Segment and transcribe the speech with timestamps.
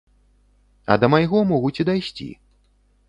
[0.95, 2.31] А да майго могуць і дайсці.